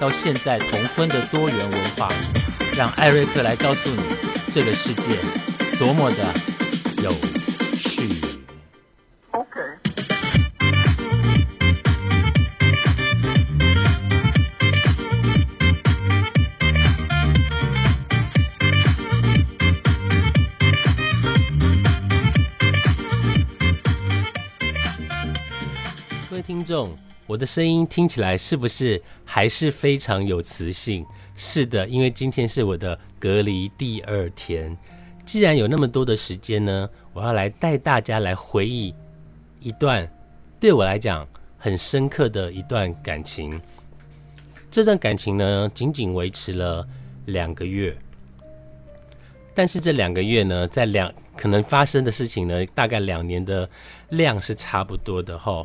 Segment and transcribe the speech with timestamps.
[0.00, 2.12] 到现在同婚的多元文化，
[2.76, 4.02] 让艾瑞克来告诉你，
[4.50, 5.18] 这个世界
[5.78, 6.34] 多么的
[7.02, 7.14] 有
[7.76, 8.20] 趣。
[26.28, 31.06] 各位听众，我的声音听起来是不是还是非常有磁性？
[31.34, 34.76] 是的，因为今天是我的隔离第二天。
[35.24, 38.94] 既然有那么多的时间呢，我要来带大家来回忆
[39.60, 40.06] 一段
[40.60, 41.26] 对我来讲
[41.56, 43.58] 很深刻的一段感情。
[44.70, 46.86] 这段感情呢，仅仅维持了
[47.24, 47.96] 两个月，
[49.54, 53.66] 但是这两个月呢，在两可能发生的事情呢，大概两年的
[54.10, 55.64] 量是差不多的哈。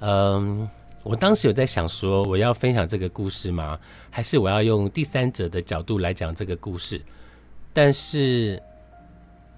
[0.00, 0.68] 嗯，
[1.02, 3.78] 我当时有在想说，我要分享这个故事吗？
[4.10, 7.00] 还是我要用第三者的角度来讲这个故事？
[7.72, 8.60] 但是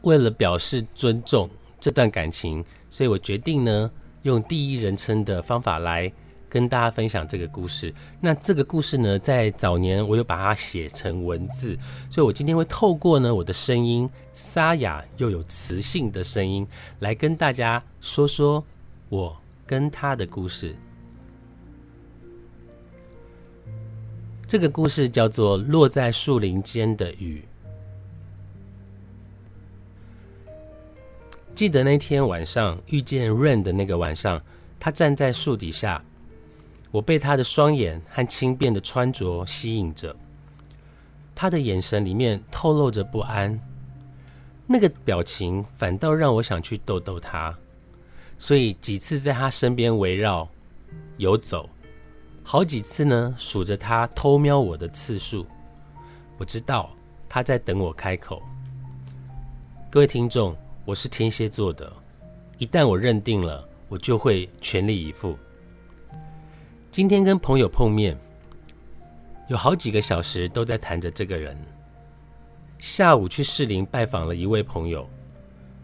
[0.03, 1.49] 为了表示尊重
[1.81, 3.91] 这段感情，所以我决定呢，
[4.23, 6.13] 用第一人称的方法来
[6.49, 7.95] 跟大家分享这个故事。
[8.21, 11.79] 那这个故事呢，在早年我有把它写成文字，
[12.11, 16.67] 所以我今天会透过呢我的声音沙哑又有磁性的声音，
[16.99, 18.65] 来跟大家说说
[19.09, 19.42] 我。
[19.73, 20.77] 跟他的故事，
[24.47, 27.43] 这个故事叫做《落在树林间的雨》。
[31.55, 34.43] 记得那天晚上遇见 Rain 的那个晚上，
[34.79, 36.05] 他站在树底下，
[36.91, 40.15] 我被他的双眼和轻便的穿着吸引着。
[41.35, 43.59] 他的眼神里面透露着不安，
[44.67, 47.59] 那个表情反倒让我想去逗逗他。
[48.43, 50.49] 所以几次在他身边围绕
[51.17, 51.71] 游走，
[52.43, 55.47] 好几次呢数着他偷瞄我的次数，
[56.39, 56.91] 我知道
[57.29, 58.43] 他在等我开口。
[59.89, 61.93] 各位听众，我是天蝎座的，
[62.59, 65.39] 一旦我认定了，我就会全力以赴。
[66.91, 68.19] 今天跟朋友碰面，
[69.47, 71.57] 有好几个小时都在谈着这个人。
[72.81, 75.09] 下午去士林拜访了一位朋友。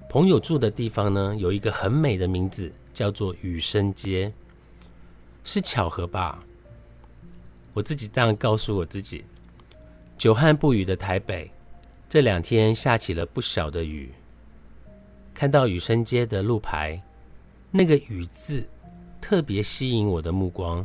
[0.08, 4.32] 朋友住的地方呢，有一个很美的名字，叫做雨生街，
[5.44, 6.42] 是巧合吧？
[7.74, 9.22] 我自己这样告诉我自己。
[10.16, 11.50] 久旱不雨的台北，
[12.08, 14.10] 这两天下起了不小的雨。
[15.34, 17.00] 看到雨生街的路牌，
[17.70, 18.66] 那个“雨”字
[19.20, 20.84] 特别吸引我的目光，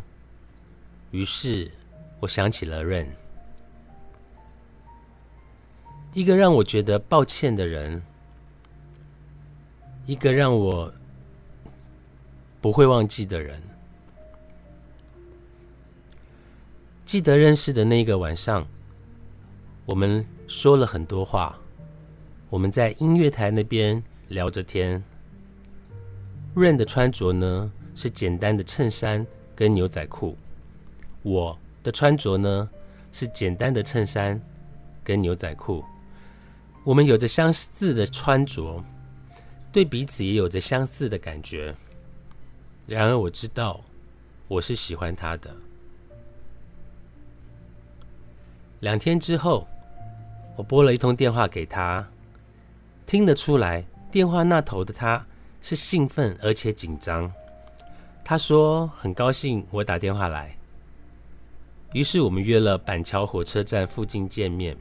[1.11, 1.71] 于是
[2.19, 3.07] 我想起了 Rain，
[6.13, 8.03] 一个让我觉得抱歉的人。
[10.05, 10.93] 一个让我
[12.59, 13.61] 不会忘记的人，
[17.05, 18.67] 记得认识的那个晚上，
[19.85, 21.57] 我们说了很多话。
[22.49, 25.01] 我们在音乐台那边聊着天。
[26.53, 29.25] 润的穿着呢是简单的衬衫
[29.55, 30.37] 跟牛仔裤，
[31.21, 32.69] 我的穿着呢
[33.13, 34.39] 是简单的衬衫
[35.01, 35.83] 跟牛仔裤。
[36.83, 38.83] 我们有着相似的穿着。
[39.73, 41.75] 对彼此也有着相似的感觉，
[42.85, 43.81] 然而我知道
[44.47, 45.51] 我是喜欢他的。
[48.81, 49.67] 两天之后，
[50.55, 52.07] 我拨了一通电话给他，
[53.07, 55.25] 听得出来电话那头的他
[55.59, 57.33] 是兴奋而且紧张。
[58.23, 60.55] 他说很高兴我打电话来，
[61.93, 64.77] 于是我们约了板桥火车站附近见面。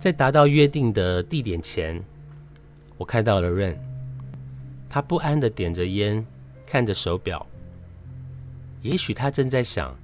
[0.00, 2.02] 在达到约定的地点前。
[2.98, 3.76] 我看到了 Rain，
[4.90, 6.26] 他不安的点着烟，
[6.66, 7.46] 看着手表。
[8.82, 9.96] 也许他正在想，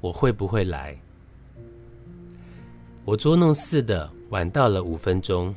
[0.00, 0.96] 我会不会来？
[3.04, 5.54] 我捉弄似的晚到了五分钟，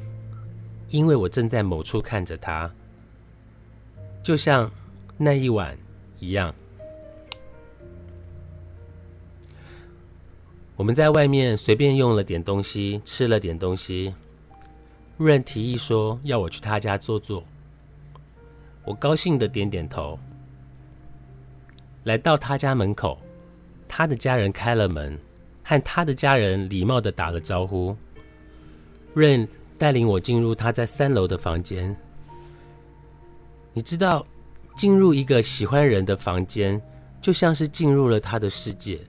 [0.89, 2.71] 因为我正在某处看着他，
[4.21, 4.69] 就像
[5.17, 5.77] 那一晚
[6.19, 6.53] 一样。
[10.75, 14.13] 我们在外面随便用了点东西，吃了点东西。
[15.19, 17.43] 润提议说要我去他家坐坐，
[18.85, 20.17] 我高兴的点点头。
[22.05, 23.19] 来到他家门口，
[23.85, 25.19] 他的家人开了门，
[25.61, 27.93] 和他的家人礼貌的打了招呼。
[29.13, 29.45] 润
[29.77, 31.93] 带领我进入他在三楼的房间。
[33.73, 34.25] 你知道，
[34.77, 36.81] 进入一个喜欢人的房间，
[37.19, 39.01] 就像是进入了他的世界。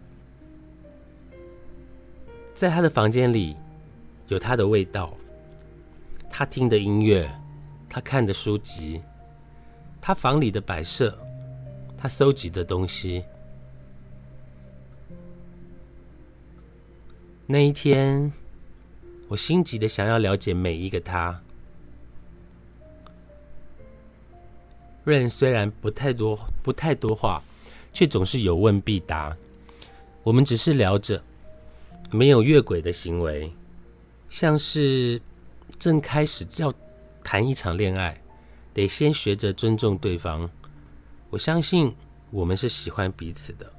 [2.52, 3.56] 在他的房间里，
[4.26, 5.16] 有他的味道，
[6.30, 7.30] 他听的音乐，
[7.88, 9.02] 他看的书籍，
[10.00, 11.18] 他房里的摆设，
[11.98, 13.24] 他搜集的东西。
[17.46, 18.32] 那一天，
[19.28, 21.42] 我心急的想要了解每一个他。
[25.02, 27.42] 润虽然不太多不太多话，
[27.92, 29.36] 却总是有问必答。
[30.22, 31.22] 我们只是聊着，
[32.12, 33.52] 没有越轨的行为，
[34.28, 35.20] 像是
[35.78, 36.72] 正开始要
[37.22, 38.20] 谈一场恋爱，
[38.74, 40.48] 得先学着尊重对方。
[41.30, 41.94] 我相信
[42.30, 43.72] 我们是喜欢彼此的。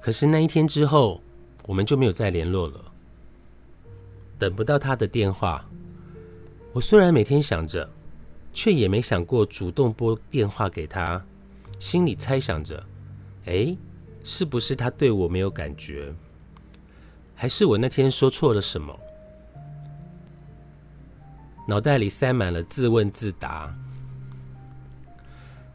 [0.00, 1.22] 可是那一天之后，
[1.66, 2.92] 我们就没有再联络了。
[4.38, 5.64] 等不到他的电话，
[6.72, 7.88] 我虽然每天想着，
[8.52, 11.24] 却也没想过主动拨电话给他。
[11.78, 12.84] 心里猜想着：
[13.46, 13.76] 哎，
[14.22, 16.14] 是不是他对我没有感觉？
[17.34, 18.98] 还是我那天说错了什么？
[21.66, 23.74] 脑袋里塞满了自问自答。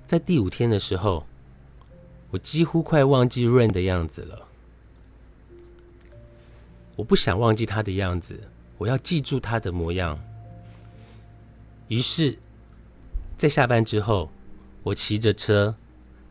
[0.05, 1.25] 在第五天的时候。
[2.31, 4.47] 我几乎快忘记 Rain 的样子了。
[6.95, 8.39] 我不想忘记他的样子，
[8.77, 10.19] 我要记住他的模样。
[11.87, 12.37] 于是，
[13.35, 14.29] 在下班之后，
[14.83, 15.75] 我骑着车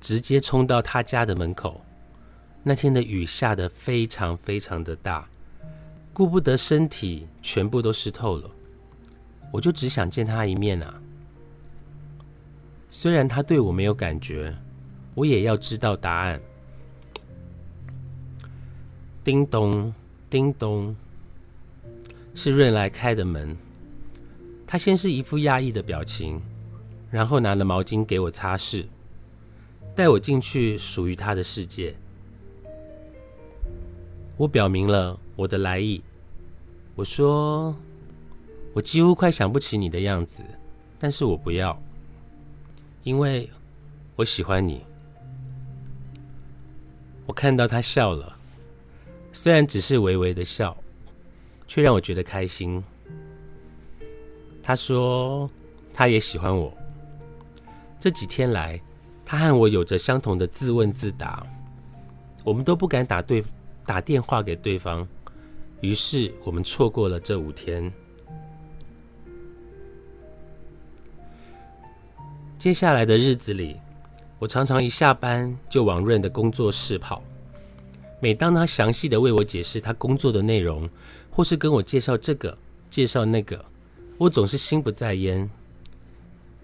[0.00, 1.84] 直接冲到他家的门口。
[2.68, 5.26] 那天的雨下得非常非常的大，
[6.12, 8.50] 顾不得身体全部都湿透了，
[9.50, 11.00] 我就只想见他一面啊。
[12.90, 14.54] 虽然他对我没有感觉。
[15.14, 16.40] 我也要知道答案。
[19.24, 19.92] 叮咚，
[20.30, 20.94] 叮咚，
[22.36, 23.56] 是润来开的门。
[24.64, 26.40] 他先是一副讶异的表情，
[27.10, 28.86] 然后拿了毛巾给我擦拭，
[29.96, 31.96] 带我进去属于他的世界。
[34.38, 36.00] 我表明了我的来意，
[36.94, 37.74] 我说
[38.72, 40.44] 我几乎快想不起你的样子，
[40.96, 41.76] 但是我不要，
[43.02, 43.50] 因为
[44.14, 44.80] 我喜欢你。
[47.26, 48.38] 我看到他笑了，
[49.32, 50.76] 虽然只是微微的笑，
[51.66, 52.80] 却让我觉得开心。
[54.62, 55.50] 他说
[55.92, 56.72] 他也喜欢我。
[57.98, 58.80] 这几天来，
[59.24, 61.44] 他和我有着相同的自问自答，
[62.44, 63.42] 我们都不敢打对
[63.88, 65.08] 打电话给对方，
[65.80, 67.90] 于是我们错过了这五天。
[72.58, 73.76] 接下来的日子里。
[74.40, 77.20] 我常常一下班就往润的工作室跑。
[78.20, 80.88] 每当他详细的为我解释他工作的内容，
[81.28, 82.56] 或是跟我介绍这个、
[82.88, 83.64] 介绍那个，
[84.16, 85.50] 我总是心不在焉，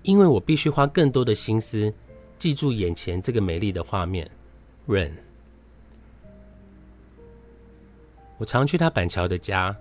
[0.02, 1.92] 因为我必须花更多的心思
[2.38, 4.30] 记住眼前这个美丽的画面。
[4.86, 5.12] 润，
[8.36, 9.74] 我常去他板桥的家，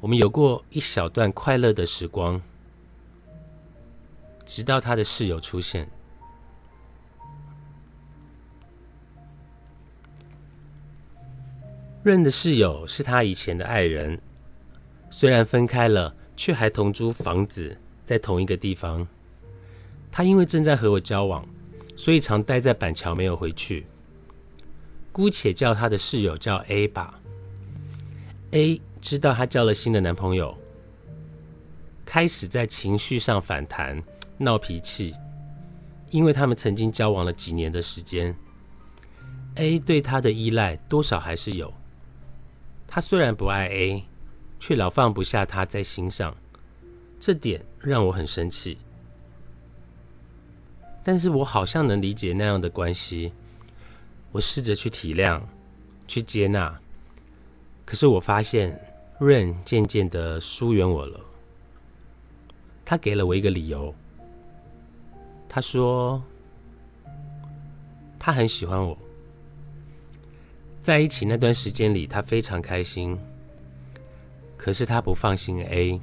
[0.00, 2.40] 我们有过一小段快乐的时光，
[4.44, 5.88] 直到他的室友出现。
[12.02, 14.20] 润的室友是他以前的爱人，
[15.10, 19.06] 虽然分开了，却还同租房子在同一个地方。
[20.10, 21.46] 他因为正在和我交往，
[21.96, 23.86] 所以常待在板桥没有回去。
[25.10, 27.20] 姑且叫他的室友叫 A 吧。
[28.52, 30.56] A 知道他交了新的男朋友，
[32.04, 34.02] 开始在情绪上反弹、
[34.38, 35.14] 闹脾气，
[36.10, 38.34] 因为他们曾经交往了几年的时间。
[39.56, 41.72] A 对他的依赖多少还是有。
[42.86, 44.04] 他虽然不爱 A，
[44.60, 46.36] 却老放不下他在心上，
[47.18, 48.78] 这点让我很生气。
[51.02, 53.32] 但是我好像能理解那样的关系，
[54.32, 55.40] 我试着去体谅、
[56.06, 56.80] 去接纳，
[57.86, 58.78] 可是我发现
[59.20, 61.20] Rain 渐渐的疏远我了。
[62.84, 63.94] 他给了我一个理由，
[65.48, 66.22] 他说
[68.18, 68.98] 他很喜欢我。
[70.82, 73.18] 在一起那段时间里，他非常开心。
[74.56, 76.00] 可是他不放心 A。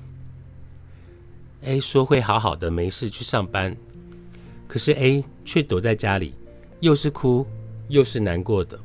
[1.64, 3.76] A 说会好好的，没事去上班。
[4.68, 6.34] 可是 A 却躲在家里，
[6.80, 7.46] 又是哭
[7.88, 8.80] 又是难过的。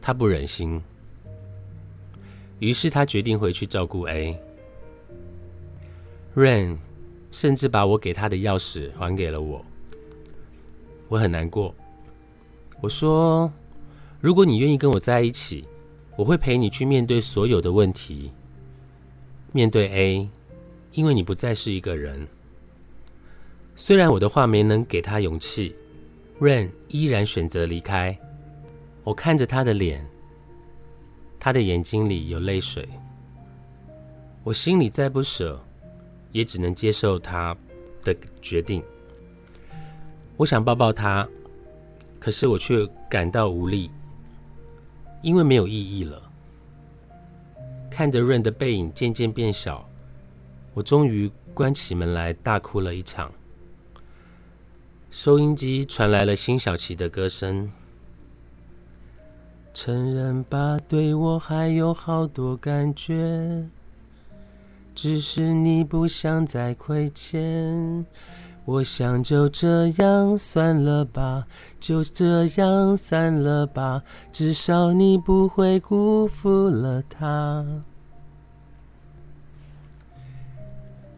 [0.00, 0.82] 他不忍心，
[2.58, 4.38] 于是他决定回去照顾 A。
[6.34, 6.78] Rain
[7.30, 9.64] 甚至把我给他的钥匙还给了我。
[11.08, 11.74] 我很难过。
[12.80, 13.52] 我说
[14.20, 15.66] ：“如果你愿意跟我在一起，
[16.16, 18.32] 我会陪你去面对所有的问题。
[19.52, 20.30] 面对 A，
[20.92, 22.26] 因为你不再是一个人。”
[23.76, 25.76] 虽然我的话没能给他勇气
[26.40, 28.18] ，Rain 依然选择离开。
[29.04, 30.06] 我看着他的脸，
[31.46, 32.88] 他的眼睛里有泪水。
[34.42, 35.64] 我心里再不舍，
[36.32, 37.56] 也只能接受他
[38.02, 38.12] 的
[38.42, 38.82] 决定。
[40.36, 41.24] 我想抱抱他。
[42.18, 43.92] 可是我却感到无力，
[45.22, 46.20] 因为没有意义了。
[47.88, 49.88] 看着润的背影渐渐变小，
[50.74, 53.32] 我终于关起门来大哭了一场。
[55.12, 57.70] 收音机传来了辛晓琪的歌声
[59.76, 63.68] ：“承认吧，对我还有好多感觉，
[64.94, 68.06] 只是你不想再亏欠。”
[68.64, 71.46] 我想就这样算了吧，
[71.78, 74.02] 就这样散了吧，
[74.32, 77.62] 至少你不会辜负了他。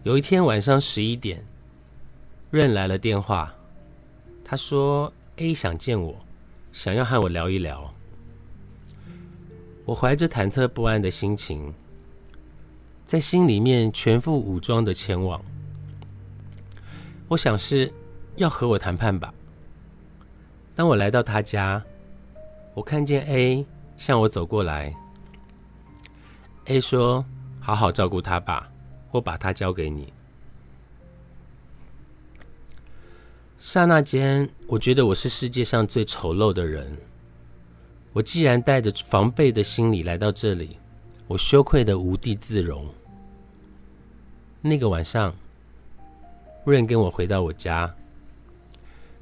[0.02, 1.46] 有一天晚上十一点，
[2.50, 3.54] 任来了电话，
[4.44, 6.16] 他说 A 想见我，
[6.72, 7.94] 想要和我聊一聊。
[9.88, 11.72] 我怀着忐忑不安的心情，
[13.06, 15.42] 在心里面全副武装的前往。
[17.26, 17.90] 我想是
[18.36, 19.32] 要和我谈判吧。
[20.74, 21.82] 当我来到他家，
[22.74, 23.64] 我看见 A
[23.96, 24.94] 向我走过来。
[26.66, 27.24] A 说
[27.58, 28.70] ：“好好照顾他吧，
[29.10, 30.12] 我把他交给你。”
[33.58, 36.94] 刹那间，我觉得我是世界上最丑陋的人。
[38.12, 40.78] 我既然带着防备的心理来到这里，
[41.26, 42.86] 我羞愧的无地自容。
[44.60, 45.34] 那个晚上。
[46.64, 47.94] 润跟我回到我家，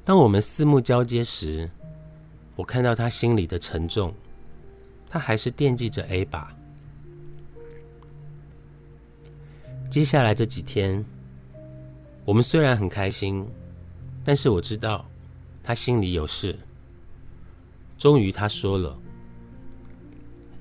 [0.03, 1.69] 当我们四目交接时，
[2.57, 4.13] 我看到他心里的沉重，
[5.09, 6.53] 他还是惦记着 A 吧。
[9.89, 11.05] 接下来这几天，
[12.25, 13.47] 我们虽然很开心，
[14.25, 15.05] 但是我知道
[15.63, 16.53] 他心里有事。
[17.97, 18.97] 终于他说了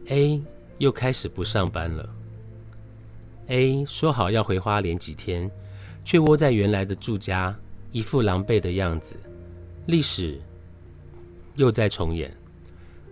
[0.08, 0.42] ，A
[0.78, 2.08] 又开始不上班了。
[3.48, 5.50] A 说好要回花莲几天。
[6.06, 7.52] 却窝在原来的住家，
[7.90, 9.16] 一副狼狈的样子。
[9.86, 10.40] 历史
[11.56, 12.32] 又在重演。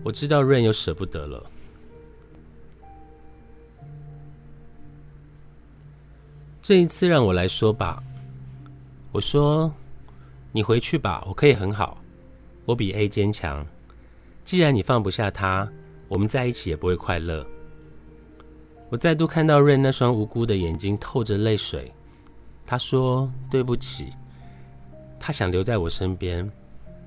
[0.05, 1.45] 我知道润又舍不得了。
[6.63, 8.01] 这一次让我来说吧。
[9.11, 9.75] 我说
[10.55, 12.01] ：“你回去吧，我可以很好。
[12.65, 13.67] 我比 A 坚强。
[14.45, 15.69] 既然你放不下他，
[16.09, 17.47] 我们在一起也不会快乐。”
[18.91, 21.93] 我再度看到瑞那双无辜的眼睛透着泪水。
[22.67, 24.13] 他说：“对不起。”
[25.19, 26.49] 他想留在我身边，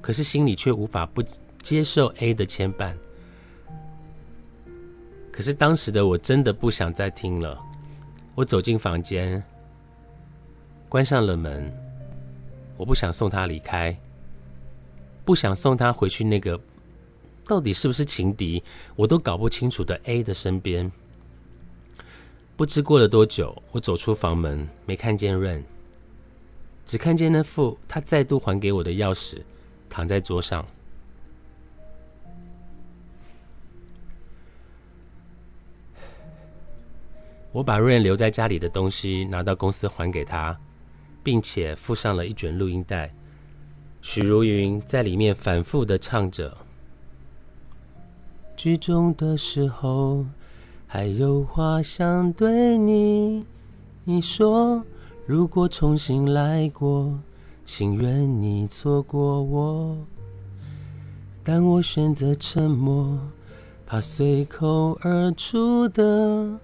[0.01, 1.23] 可是心里却无法不
[1.61, 2.93] 接受 A 的牵绊。
[5.31, 7.57] 可是当时的我真的不想再听了。
[8.33, 9.41] 我走进房间，
[10.89, 11.71] 关上了门。
[12.75, 13.95] 我不想送他离开，
[15.23, 16.59] 不想送他回去那个
[17.47, 18.61] 到底是不是情敌，
[18.95, 20.91] 我都搞不清楚的 A 的身边。
[22.57, 25.63] 不知过了多久，我走出房门，没看见 Rain，，
[26.85, 29.37] 只看见那副他再度还给我的钥匙
[29.89, 30.65] 躺在桌上。
[37.53, 40.59] 我把 Rain 留在家里的东西拿到公司还给他，
[41.23, 43.13] 并且附上了一卷录音带，
[44.01, 46.66] 许茹芸在里面反复的唱着。
[48.57, 50.25] 剧中的时候。
[50.89, 53.45] 还有话想对你
[54.05, 54.85] 你说，
[55.25, 57.19] 如果重新来过，
[57.61, 59.97] 情愿你错过我。
[61.43, 63.19] 但我选择沉默，
[63.85, 66.57] 怕随口而出的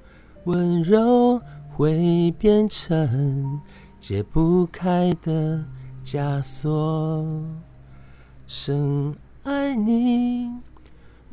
[0.45, 3.59] 温柔会变成
[3.99, 5.65] 解不开的
[6.05, 7.27] 枷锁。
[8.47, 10.49] 深爱你。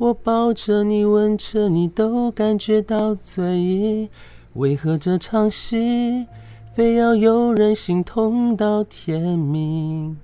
[0.01, 4.09] 我抱着你，吻着你，都感觉到醉意。
[4.53, 6.25] 为何这场戏，
[6.73, 10.17] 非要有人心痛到天明？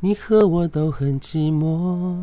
[0.00, 2.16] 你和我都很寂寞，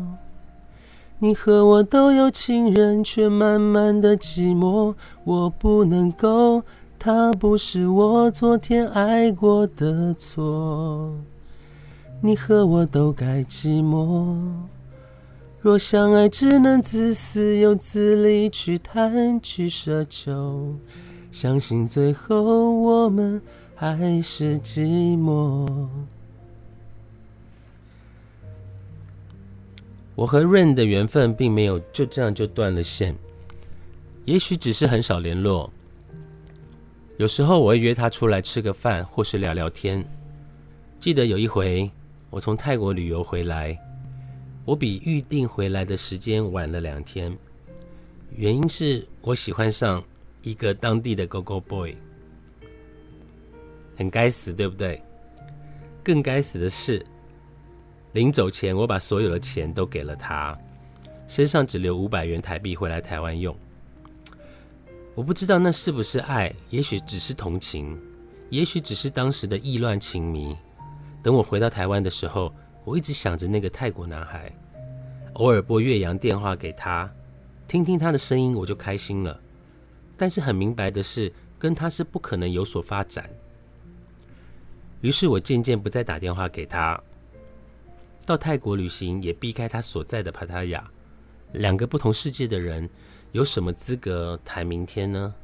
[1.20, 4.96] 你和我都有情人，却慢慢的寂寞。
[5.22, 6.64] 我不能够，
[6.98, 11.14] 他不是我昨天爱过的错。
[12.20, 14.36] 你和我都该寂寞。
[15.62, 20.74] 若相爱只能自私又自利，去贪去奢求，
[21.30, 23.40] 相信最后我们
[23.76, 25.88] 还是寂寞。
[30.16, 33.14] 我和润的缘分并没有就这样就断了线，
[34.24, 35.72] 也许只是很少联络。
[37.18, 40.04] 有时候我会约他出来吃个饭，或是聊聊天。
[40.98, 41.88] 记得有一回，
[42.30, 43.78] 我从泰国旅游回来，
[44.64, 47.36] 我比预定回来的时间晚了两天，
[48.36, 50.02] 原因是我喜欢上
[50.42, 51.96] 一个当地的 Go Go Boy，
[53.96, 55.02] 很该死，对不对？
[56.04, 57.04] 更该死的是，
[58.12, 60.56] 临走前我把所有的钱都给了他，
[61.26, 63.56] 身上只留五百元台币回来台湾用。
[65.16, 68.00] 我不知道那是不是爱，也许只是同情，
[68.48, 70.56] 也许只是当时的意乱情迷。
[71.20, 72.52] 等我回到台湾的时候，
[72.84, 74.52] 我一直想着那个泰国男孩，
[75.34, 77.10] 偶尔拨岳阳电话给他，
[77.68, 79.40] 听听他的声音，我就开心了。
[80.16, 83.30] 但是很明白的是，跟他是不可能有所发展。
[85.00, 87.00] 于是我渐渐不再打电话给他，
[88.26, 90.90] 到泰国旅行也避开他所在的帕塔亚。
[91.52, 92.88] 两个不同世界的人。
[93.32, 95.34] 有什么资格谈明天呢？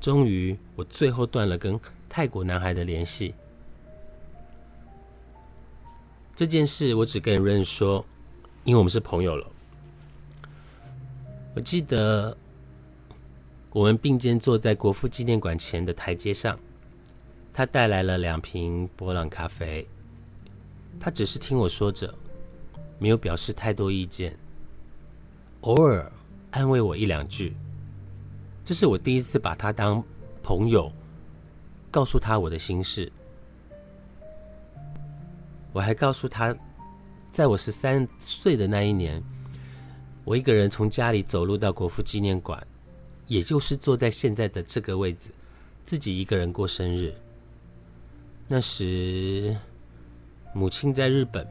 [0.00, 3.36] 终于，我最后断了跟泰国男孩的联系。
[6.42, 8.04] 这件事我只跟润说，
[8.64, 9.46] 因为我们是朋友了。
[11.54, 12.36] 我记得
[13.70, 16.58] 我们并肩坐在国父纪念馆前的台阶上，
[17.52, 19.86] 他带来了两瓶波浪咖啡。
[20.98, 22.12] 他只是听我说着，
[22.98, 24.36] 没有表示太多意见，
[25.60, 26.10] 偶尔。
[26.50, 27.54] 安慰我一两句，
[28.64, 30.02] 这是我第一次把他当
[30.42, 30.90] 朋友，
[31.88, 33.12] 告诉他我的心事。
[35.72, 36.54] 我还告诉他，
[37.30, 39.22] 在我十三岁的那一年，
[40.24, 42.66] 我一个人从家里走路到国父纪念馆，
[43.26, 45.30] 也就是坐在现在的这个位置，
[45.84, 47.14] 自己一个人过生日。
[48.48, 49.56] 那时
[50.54, 51.46] 母亲在日本，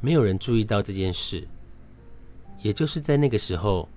[0.00, 1.46] 没有人注意到这件事。
[2.62, 3.88] 也就是在那个时候。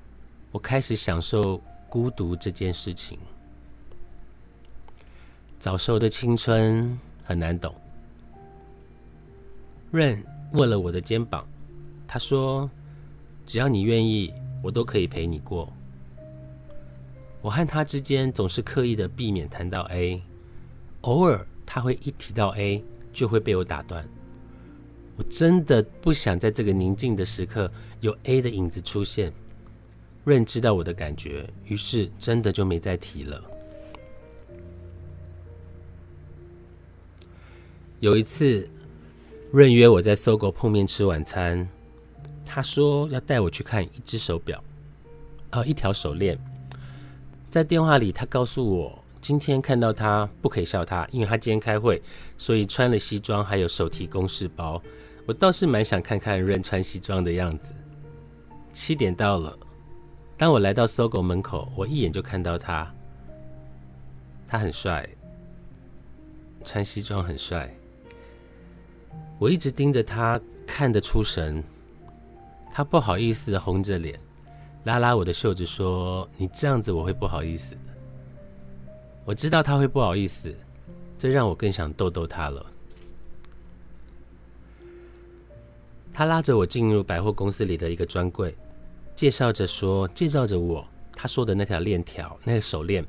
[0.51, 3.19] 我开始享受孤独这件事情。
[5.59, 7.71] 早熟的青春很难懂。
[9.91, 10.23] 润
[10.53, 11.47] 握了我的肩膀，
[12.07, 12.69] 他说
[13.45, 15.71] ：“只要你愿意，我都可以陪你过。”
[17.41, 20.21] 我和他之间总是刻意的避免谈到 A，
[21.01, 24.07] 偶尔他会一提到 A 就会被我打断。
[25.15, 27.71] 我真的不想在这个宁静的时刻
[28.01, 29.33] 有 A 的影子出现。
[30.25, 33.41] 润知道我的感觉，于是真的就没再提了。
[37.99, 38.69] 有一次，
[39.51, 41.67] 润约我在搜狗碰面吃晚餐，
[42.45, 44.63] 他说要带我去看一只手表，
[45.49, 46.37] 呃，一条手链。
[47.47, 51.99] 在电话里，他告诉我，今天看到他不可以笑他，因为他今天开会，
[52.37, 54.79] 所以穿了西装，还有手提公事包。
[55.25, 57.73] 我倒是蛮想看看润穿西装的样子。
[58.71, 59.57] 七点到了。
[60.37, 62.87] 当我来到搜狗门口，我一眼就看到他。
[64.47, 65.09] 他很帅，
[66.63, 67.75] 穿西装很帅。
[69.37, 71.63] 我一直盯着他，看得出神。
[72.71, 74.19] 他不好意思的红着脸，
[74.83, 77.81] 拉拉我的袖子说：“你这样子我会不好意思的。”
[79.25, 80.53] 我知道他会不好意思，
[81.17, 82.65] 这让我更想逗逗他了。
[86.13, 88.55] 他拉着我进入百货公司里的一个专柜。
[89.15, 93.05] 介绍着说，介绍着我，他说的那条链条，那个手链，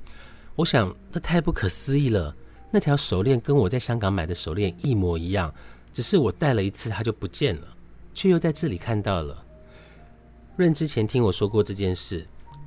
[0.56, 2.34] 我想这太不可思议了。
[2.70, 5.52] 那条手链跟我在香港买的手链一模一样，
[5.92, 7.76] 只是我戴了一次它就不见了，
[8.14, 9.44] 却又在这里看到了。
[10.56, 12.26] 润之前听我说过这件事，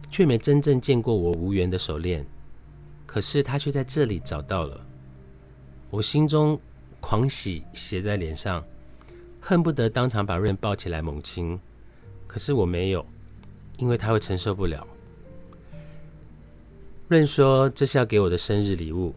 [0.09, 2.25] 却没真正见过我无缘的手链，
[3.05, 4.85] 可是他却在这里找到了。
[5.89, 6.59] 我心中
[6.99, 8.63] 狂喜写在脸上，
[9.39, 11.59] 恨不得当场把润抱起来猛亲，
[12.27, 13.05] 可是我没有。
[13.79, 14.87] 因为他会承受不了。
[17.07, 19.15] 润说这是要给我的生日礼物，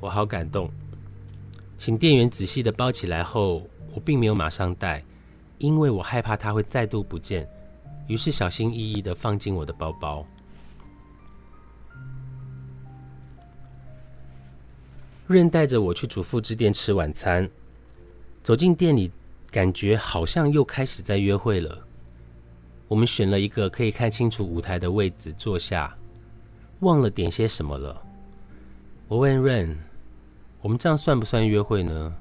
[0.00, 0.68] 我好感动。
[1.78, 5.04] 请店员仔细的包起来后，我并没有马上戴，
[5.58, 7.48] 因为我害怕它会再度不见，
[8.06, 10.26] 于是小心翼翼的放进我的包包。
[15.26, 17.50] 润带着我去主妇之店吃晚餐，
[18.42, 19.10] 走进店里，
[19.50, 21.84] 感觉好像又开始在约会了。
[22.86, 25.96] 我们选了一个可以看清楚舞台的位置坐下，
[26.80, 28.00] 忘了点些什么了。
[29.08, 29.76] 我问润
[30.66, 32.12] ：“我们这样算不算约会呢？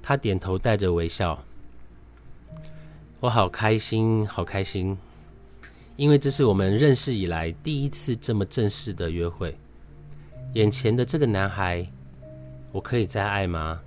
[0.00, 1.44] 他点头，带着微笑。
[3.18, 4.96] 我好开心，好开心，
[5.96, 9.58] 因为这是我们认识以来第一次这么正式的约会。
[10.52, 11.84] 眼前的这个男孩，
[12.70, 13.80] 我可以再爱吗？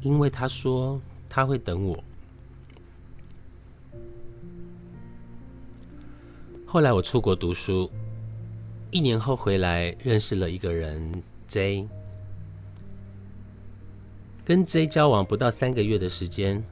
[0.00, 2.04] 因为他说他会等我。
[6.64, 7.90] 后来我出国读书，
[8.92, 11.88] 一年后回来，认识了一个人 J。
[14.48, 16.64] 跟 J 交往不到三个月的时间，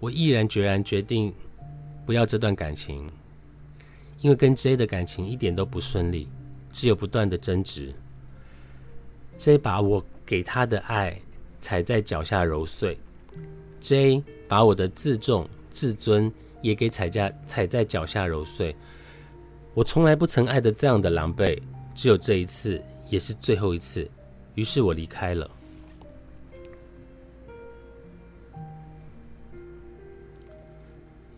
[0.00, 1.32] 我毅然决然决定
[2.04, 3.08] 不要这段感情，
[4.20, 6.28] 因为跟 J 的感情一点都不顺利，
[6.72, 7.94] 只有不断的争执。
[9.38, 11.16] J 把我给他的爱
[11.60, 12.98] 踩在脚下揉碎
[13.78, 14.24] ，J。
[14.48, 18.74] 把我的自重、自尊也给踩在踩在脚下揉碎。
[19.72, 21.60] 我从来不曾爱的这样的狼狈，
[21.96, 24.08] 只有这一次，也是最后一次。
[24.54, 25.50] 于是我离开了。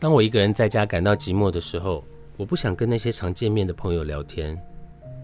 [0.00, 2.04] 当我一个人在家感到寂寞的时候，
[2.36, 4.60] 我不想跟那些常见面的朋友聊天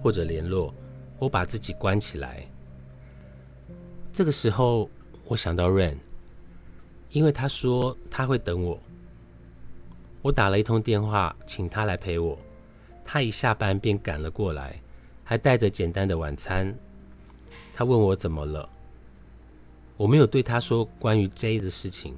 [0.01, 0.73] 或者联络，
[1.18, 2.47] 我把自己关起来。
[4.12, 4.88] 这个时候，
[5.27, 5.97] 我想到 Rain。
[7.11, 8.77] 因为他说他会等我，
[10.23, 12.37] 我打了一通电话，请他来陪我。
[13.05, 14.81] 他一下班便赶了过来，
[15.24, 16.72] 还带着简单的晚餐。
[17.72, 18.68] 他问我怎么了，
[19.96, 22.14] 我没有对他说关于 J 的事情。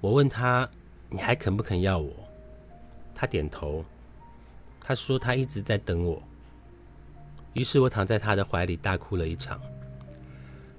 [0.00, 0.68] 我问他
[1.10, 2.12] 你还肯不肯要我？
[3.14, 3.84] 他点头。
[4.80, 6.22] 他说他一直在等我。
[7.54, 9.60] 于是我躺在他的怀里大哭了一场。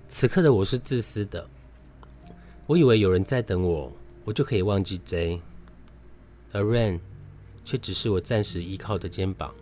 [0.07, 1.45] 此刻的我是自私的。
[2.65, 3.91] 我以为有人在等我，
[4.23, 5.41] 我就可以忘记 J，
[6.53, 6.99] 而 Rain
[7.65, 9.53] 却只是我暂时依靠的肩膀。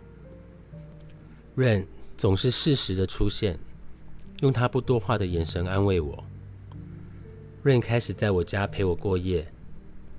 [1.56, 3.58] Rain 总是适时的出现，
[4.40, 6.22] 用他不多话的眼神安慰我。
[7.64, 9.46] Rain 开始在我家陪我过夜，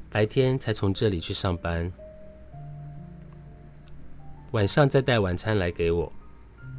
[0.09, 1.91] 白天才从这里去上班，
[4.51, 6.11] 晚上再带晚餐来给我。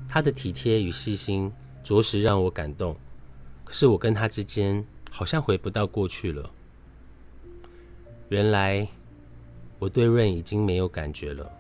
[0.09, 2.97] 他的体贴与细心，着实让我感动。
[3.65, 4.85] 可是我跟他之间。
[5.11, 6.49] 好像回不到过去了。
[8.29, 8.87] 原来
[9.79, 11.51] 我对润已经没有感觉了，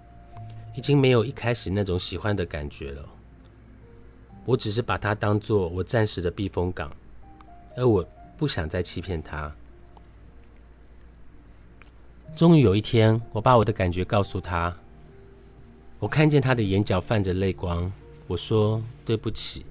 [0.78, 3.04] 已经没有一开始那种喜欢的感觉了。
[4.44, 6.88] 我只是把它当做我暂时的避风港，
[7.76, 9.52] 而我不想再欺骗他。
[12.32, 14.72] 终于有一天，我把我的感觉告诉他。
[15.98, 17.92] 我看见他的眼角泛着泪光，
[18.28, 19.66] 我说：“对不起，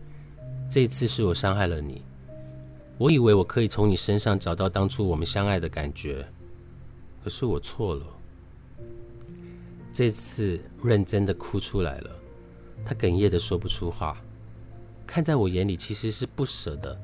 [0.69, 2.01] 这次是我伤害了你。”
[2.99, 6.27] 我以为我可以从你身上找到当初我们相爱的感觉，
[7.23, 8.05] 可是我错了。
[9.97, 12.11] 这次认真的哭出来了，
[12.85, 14.15] 他哽咽的说不出话，
[15.07, 16.95] 看在我眼里其实是不舍的，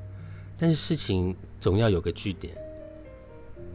[0.56, 2.56] 但是事情总要有个句点。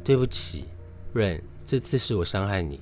[0.06, 0.68] 对不起
[1.14, 2.80] ，Rain，这次是我伤害你，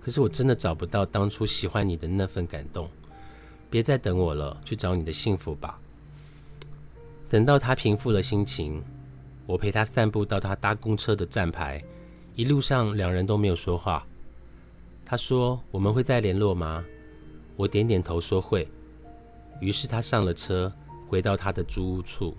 [0.00, 2.90] 可是我真的找不到当初喜欢你的那份感动。
[3.70, 5.80] 别再等我了，去找你的幸福吧。
[7.30, 8.82] 等到他平复了心情，
[9.46, 11.80] 我陪他散步到他搭公车的站牌，
[12.34, 14.04] 一路上两人都没有说话。
[15.10, 16.84] 他说：“我们会再联络吗？”
[17.56, 18.68] 我点点头说会。
[19.58, 20.70] 于是他上了车，
[21.06, 22.36] 回到他的租屋处。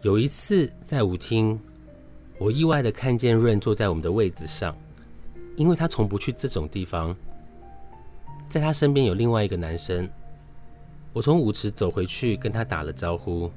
[0.00, 1.56] 有一次在舞厅，
[2.36, 4.76] 我意外的看见润坐在我们的位子上，
[5.54, 7.14] 因为他从不去这种地方。
[8.48, 10.10] 在他身边有另外一个男生。
[11.12, 13.48] 我从舞池走回去，跟他打了招呼。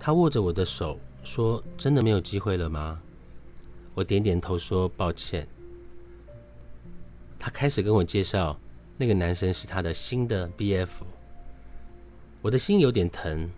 [0.00, 3.00] 他握着我的手说：“真的没有机会了吗？”
[3.94, 5.46] 我点点头说：“抱歉。”
[7.38, 8.58] 他开始跟我介绍，
[8.96, 11.04] 那个男生是他的新的 B.F。
[12.42, 13.50] 我的心有点疼。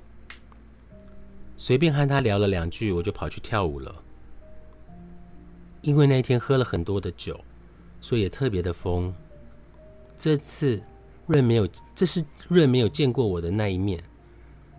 [1.57, 4.03] 随便和他聊了两句，我就跑去跳舞了。
[5.83, 7.41] 因为那天喝了很多的酒，
[8.01, 9.15] 所以也特别的疯。
[10.17, 10.83] 这次。
[11.29, 14.01] 润没有，这是润没有见过我的那一面。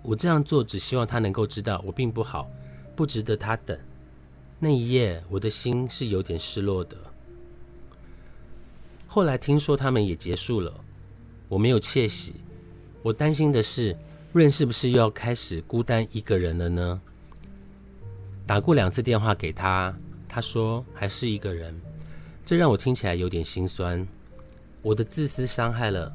[0.01, 2.49] 我这样做只希望他能够知道我并不好，
[2.95, 3.77] 不值得他等。
[4.59, 6.97] 那一夜，我的心是有点失落的。
[9.05, 10.73] 后来听说他们也结束了，
[11.47, 12.35] 我没有窃喜。
[13.03, 13.95] 我担心的是，
[14.33, 17.01] 润是不是又要开始孤单一个人了呢？
[18.45, 19.95] 打过两次电话给他，
[20.27, 21.79] 他说还是一个人，
[22.45, 24.05] 这让我听起来有点心酸。
[24.81, 26.11] 我的自私伤害了。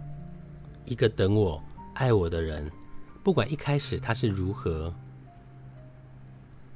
[0.85, 1.63] 一个等我、
[1.95, 2.69] 爱我的人，
[3.23, 4.93] 不管一开始他是如何，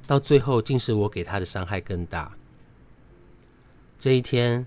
[0.07, 2.35] 到最后竟是我给他的伤害更大。
[3.99, 4.65] 这一天，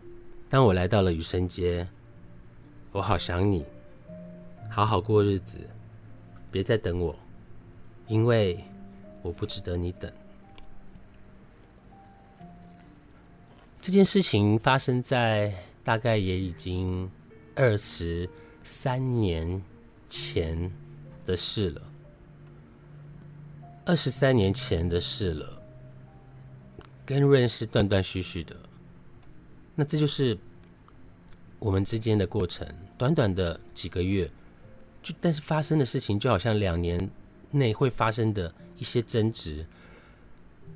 [0.48, 1.88] 当我来到了雨生街，
[2.92, 3.64] 我好想你，
[4.70, 5.59] 好好过日子，
[6.50, 7.18] 别再等我，
[8.07, 8.62] 因为
[9.22, 10.12] 我不值得你等。
[13.81, 17.11] 这件事情发生在大概也已经
[17.57, 18.29] 二十。
[18.62, 19.61] 三年
[20.11, 20.70] 前
[21.24, 21.89] 的事了。
[23.90, 25.61] 二十三年前的事了，
[27.05, 28.55] 跟润是断断续续的。
[29.74, 30.38] 那这就是
[31.59, 32.64] 我们之间的过程，
[32.96, 34.31] 短短的几个月，
[35.03, 37.11] 就但是发生的事情就好像两年
[37.50, 39.66] 内会发生的一些争执。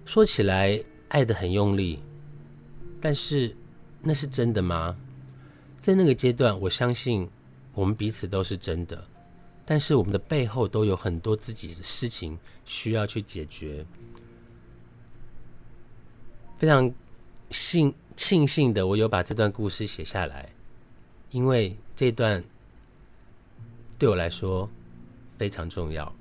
[0.04, 2.00] 说起来爱的很用力，
[3.00, 3.54] 但是
[4.02, 4.96] 那是真的吗？
[5.78, 7.30] 在那个阶段，我相信
[7.74, 9.06] 我们彼此都是真的，
[9.66, 13.84] 但是我们的背后都有很多自己的事情需要去解决。
[16.58, 16.92] 非常
[17.50, 20.48] 幸庆幸的，我有把这段故事写下来，
[21.30, 22.42] 因为这段
[23.98, 24.68] 对我来说
[25.38, 26.14] 非常重要。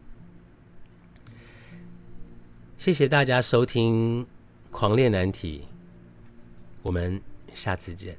[2.78, 4.24] 谢谢大家收听
[4.70, 5.60] 《狂恋难题》，
[6.82, 7.22] 我们
[7.54, 8.18] 下次见。